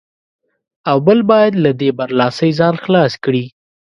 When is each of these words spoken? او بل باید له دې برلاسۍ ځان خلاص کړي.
او 0.89 0.97
بل 1.05 1.19
باید 1.31 1.53
له 1.63 1.71
دې 1.79 1.89
برلاسۍ 1.99 2.49
ځان 2.59 2.75
خلاص 2.83 3.13
کړي. 3.23 3.43